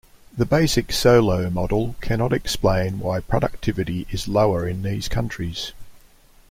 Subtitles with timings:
[0.35, 5.73] The basic Solow model cannot explain why productivity is lower in these countries.